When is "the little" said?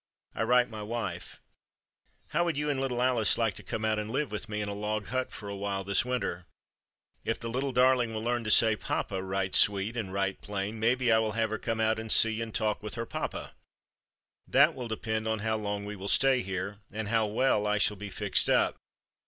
7.39-7.71